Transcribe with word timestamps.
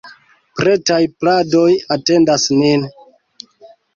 Pretaj 0.59 0.97
pladoj 1.23 1.67
atendas 1.97 2.47
nin! 2.63 2.89